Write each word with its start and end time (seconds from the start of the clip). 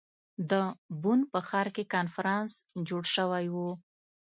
د 0.49 0.51
بن 1.01 1.19
په 1.31 1.39
ښار 1.47 1.67
کې 1.75 1.83
کنفرانس 1.95 2.51
جوړ 2.87 3.03
شوی 3.15 3.45
ؤ. 3.65 3.67